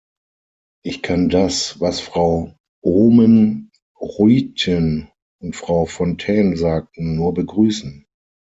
Ich 0.83 1.03
kann 1.03 1.29
das, 1.29 1.79
was 1.79 1.99
Frau 1.99 2.55
Oomen-Ruijten 2.83 5.11
und 5.39 5.55
Frau 5.55 5.85
Fontaine 5.85 6.57
sagten, 6.57 7.15
nur 7.15 7.35
begrüßen. 7.35 8.07